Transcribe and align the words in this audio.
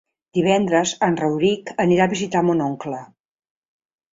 Divendres 0.37 0.93
en 1.07 1.17
Rauric 1.19 1.69
anirà 1.85 2.07
a 2.09 2.13
visitar 2.17 2.45
mon 2.49 2.65
oncle. 2.71 3.03